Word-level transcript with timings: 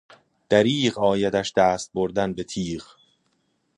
دریغ 0.49 0.99
آیدش 0.99 1.53
دست 1.57 1.93
بردن 1.93 2.33
بتیغ 2.33 2.83